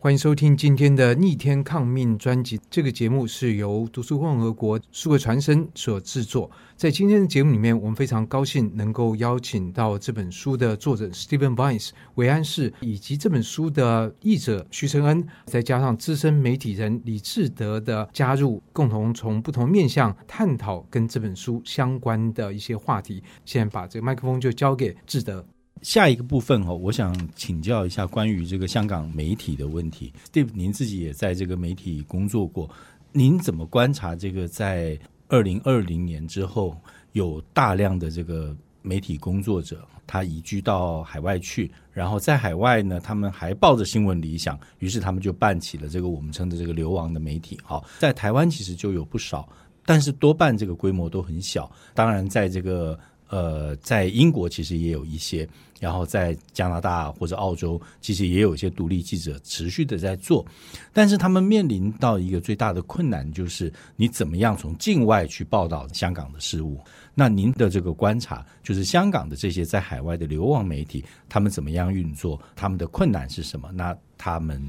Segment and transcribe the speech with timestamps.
[0.00, 2.60] 欢迎收听今天的逆天抗命专辑。
[2.70, 6.48] 这个节目是由读书共和国数位传声所制作。
[6.76, 23.20] 在今天的节目里面，我们非常高兴能够邀请到这本书的作者 Steven Vines 韦安士，以及这本书的译者徐承恩，再加上资深媒体人李志德的加入，共同从不同面向探讨跟这本书相关的一些话题。
[23.44, 25.44] 现在把这个麦克风就交给志德。
[25.82, 30.12] 下一个部分哦，我想请教一下关于这个香港媒体的问题。
[30.32, 32.68] Steve，您自己也在这个媒体工作过，
[33.12, 34.98] 您怎么观察这个在
[35.28, 36.76] 二零二零年之后，
[37.12, 47.58] 有大量的这个媒体工作者他移居到海外去，然后在海外呢，他们还抱着新闻理想，于是他们就办起了这个我们称的这个流亡的媒体。
[47.62, 49.48] 好，在台湾其实就有不少，
[49.84, 51.70] 但是多半这个规模都很小。
[51.94, 52.98] 当然，在这个
[53.28, 55.48] 呃，在英国其实也有一些。
[55.80, 60.44] 然后在加拿大或者澳洲，其实也有一些独立记者持续的在做，
[60.92, 66.80] 但是他们面临到一个最大的困难，就是你怎么样从境外去报道香港的事务？
[67.14, 72.40] 那您的这个观察，就是香港的这些在海外的流亡媒体，他们怎么样运作？
[72.56, 73.70] 他们的困难是什么？
[73.70, 74.60] 那他们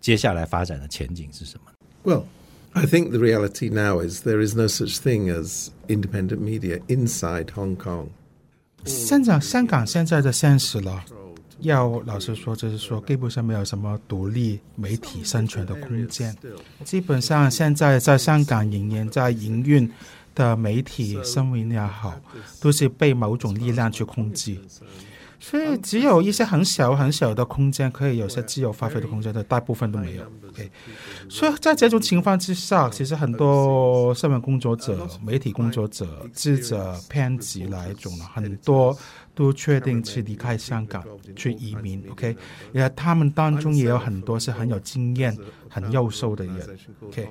[0.00, 1.72] 接下来发展的前景是什么
[2.04, 2.22] 问
[2.74, 7.50] I think the reality now is there is no such thing as independent media inside
[7.54, 8.08] Hong Kong.
[8.84, 11.04] 现在香港现在的现实了，
[11.60, 16.34] 要老实说，就是说，基本上没有什么独立媒体生存的空间。
[16.82, 19.88] 基本上现在在香港仍然在营运
[20.34, 22.18] 的媒体新闻也好，
[22.58, 24.56] 都是被某种力量去控制。
[25.44, 30.22] 所以只有一些很小很小的空间可以有些自由发挥的空间但，大部分都没有。
[30.48, 30.70] OK，
[31.28, 38.96] 所以在这种情况之下，其实很多新闻工作者、媒体工作者、记者、编辑来种了很多。
[39.34, 41.02] 都确定去离开香港
[41.34, 42.36] 去移民，OK，
[42.70, 45.34] 然后他们当中也有很多是很有经验、
[45.70, 47.26] 很优秀的人，OK，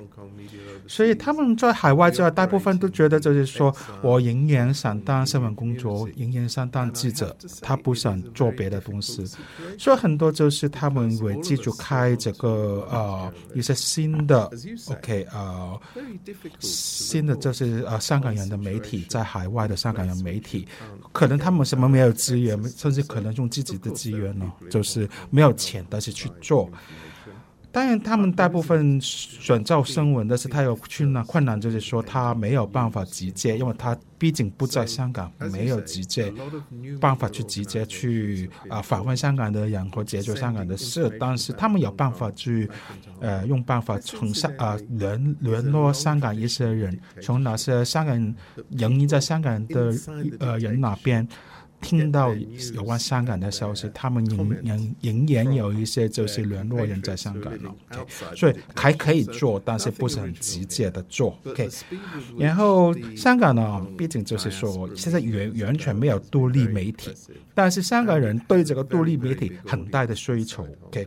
[0.88, 9.24] 所以他们在海外之外，大部分都觉得就是说我仍然想当新闻工作，仍然想当记者，他不想做别的东西，
[9.78, 14.50] 所以很多就是他们会记住开这个呃一些新的
[14.90, 15.80] ，OK，呃
[16.58, 20.66] 新的就是呃香港人的媒体，在海外的香港人媒体，
[21.12, 21.91] 可能他们什么。
[21.92, 26.70] 没有资源，甚至可能用自己的资源呢，就是没有钱，但是去做。
[27.74, 36.30] 当然，他们大部分选择新闻，但是他有困难，困难就是说他没有办法直接，因为他毕竟不在香港，没有直接
[37.00, 41.10] 办法去直接去啊访问香港的人或解决香港的事。
[41.18, 42.68] 但是他们有办法去，
[43.20, 48.36] 呃，用办法从香啊联联络香港一些人，从那些香港人
[48.68, 49.94] 仍然在香港的
[50.40, 51.26] 呃人那边。
[51.82, 52.32] 听到
[52.72, 58.36] 有关香港的消息，他们仍仍仍然有一些就是联络人在香港了，okay?
[58.36, 61.36] 所以还可以做，但是不是很直接的做。
[61.44, 61.68] OK，
[62.38, 67.10] 然后香港呢，毕竟就是说现在完完全没有独立媒体，
[67.52, 70.66] 但是香港人对这个独立媒体很大的需求。
[70.86, 71.06] OK，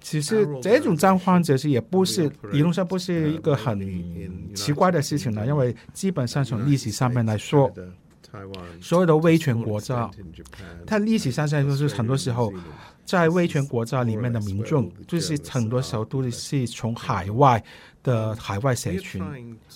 [0.00, 3.80] 其实这种状况其实也不是理论上不是一个很
[4.54, 7.72] 奇怪的事情了，因为基本上从历史上面来说。
[8.80, 10.10] 所有的威权国家，
[10.86, 12.52] 它历史上在就是很多时候，
[13.04, 17.62] 在威权国家里面的民众，就是很多时候都是从海外
[18.02, 19.22] 的海外社群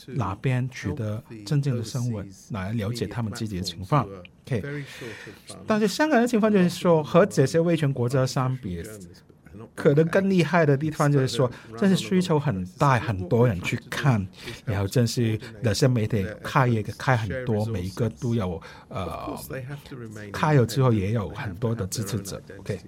[0.06, 4.06] 那边取得真正的新闻，来了解他们自己的情况。
[4.46, 4.62] OK，
[5.66, 8.82] 但是香港的情况就是说，和这些威权国家相比。
[9.74, 14.24] 可能更厉害的地方就是说，真是需求很大，很多人去看，
[14.64, 19.36] 然后真是那些媒体开也开很多，每一个都有呃
[20.32, 22.40] 开了之后也有很多的支持者。
[22.58, 22.78] OK，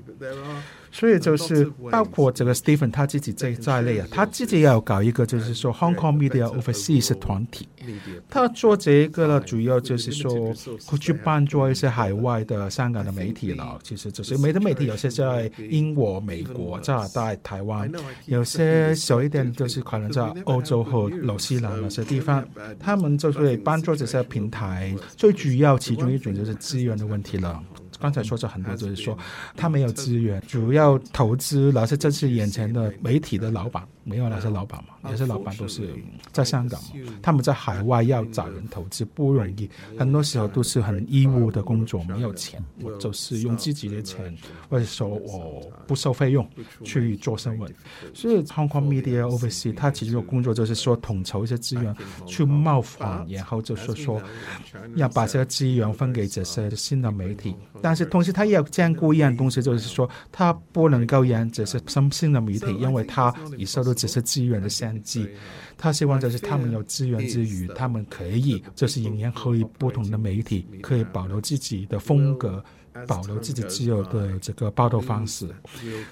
[0.92, 7.68] 所以就是包括这个 Stephen 他自己在在内啊，他自己也要搞一个就是说 Hong Kong Media Overseas 团体，
[8.28, 10.54] 他做这个呢，主要就是说
[10.86, 13.76] 会去帮助一些海外的香港的媒体了。
[13.82, 16.75] 其实就是媒的媒体有些在英国、美国。
[16.80, 17.90] 加拿大、台湾，
[18.26, 22.46] 有些小一点就是可能在欧洲和新西兰那些地方，
[22.78, 24.94] 他们就会帮助这些平台。
[25.16, 27.62] 最主要其中一种就是资源的问题了。
[27.98, 29.16] 刚才说这很多，就是说
[29.56, 33.86] 他没有资源，主要投资那些正是眼前的媒体的老板。
[34.08, 35.92] 没有那些老板嘛，那些老板都是
[36.30, 36.90] 在香港嘛，
[37.20, 44.32] 他们在海外要找人投资不容易，很多时候都是很义务的工作，没有钱，我就是用自己的钱，
[44.70, 46.48] 或者说我不收费用
[46.84, 47.68] 去做新闻。
[48.14, 51.92] 所以 Hong Kong Media Overseas 他其实有工作就是说统筹一些资源
[52.26, 54.22] 去冒访，然后就是说
[54.94, 57.56] 要把这些资源分给这些新的媒体。
[57.86, 65.32] 但是同时他也要兼顾一样东西，就是说他不能够让只是新兴的媒体，因为他已受到这些资源的限制。
[65.78, 72.60] 他希望就是他们有资源之余，他们可以就是仍然可以不同的媒体可以保留自己的风格。
[73.06, 75.48] 保留自己自由的这个报道方式，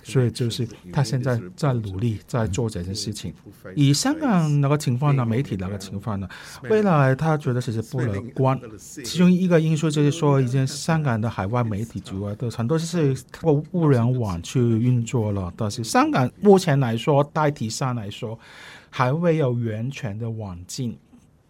[0.02, 3.32] 所以就是他现在在努力在做这件事情。
[3.74, 6.28] 以香港那个情况呢，媒体那个情况呢，
[6.64, 8.60] 未来他觉得其实不乐观。
[8.78, 18.38] 其中一个因素就是说，已经香港的海外媒体主要的很多是通过互联网去运作了，但是香港目前来说，大体上来说，
[18.90, 20.96] 还未有完全的网禁。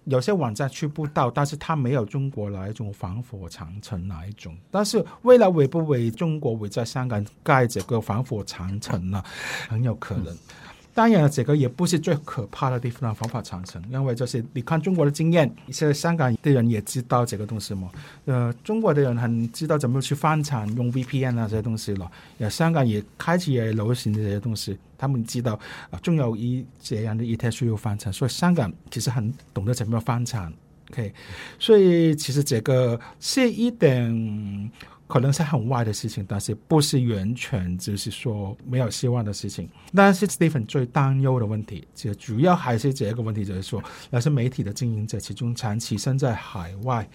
[0.04, 4.56] 有些网站去不到，但是它没有中国哪一种防火长城哪一种。
[4.70, 9.22] 但是未来会不会中国会在香港盖这个防火长城呢？
[9.68, 10.36] 很有可能。
[10.94, 17.91] 当然，这个也不是最可怕的地方，方法产生，因为就是你看中国的经验，一些香港的人也知道这个东西嘛。
[18.26, 22.08] 呃，中国的人很知道怎么去翻墙，用 VPN 啊这些东西了。
[22.38, 25.58] 呃，香港也开始也流行这些东西，他们知道
[25.91, 30.52] 啊，终有一这样的一天需要翻墙，所以香港其实很懂得怎么翻墙。
[30.93, 31.12] OK，
[31.58, 34.70] 所以其实这个是一点。
[35.06, 39.68] 可能是很坏的事情，但是不是完全就是说没有希望的事情。
[39.94, 47.08] 但是 Stephen 最担忧的问题，其实主要还是这个问题，就是说，那些媒体的经营者其中长期身在海外，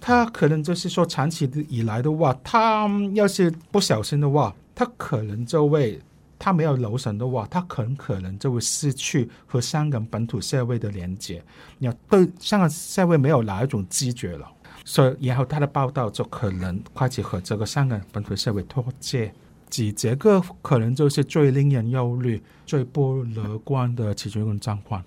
[0.00, 6.00] 他可能就是说长期以来的话，他要是不小心的话，他可能就会，
[6.40, 11.42] 他没有留神的话，他很可能就会失去和香港本土社会的连接，
[11.78, 14.50] 你要对香港社会没有哪一种知觉了。
[14.88, 19.30] 所以，然后他的报道就可能开始和这个香港本土社会脱节，
[19.68, 25.04] 几这个可能就是最令人忧虑、最不乐观的其中一种状况。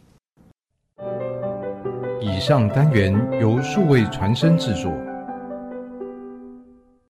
[2.21, 3.11] 以上单元
[3.41, 5.10] 由数位传声制作。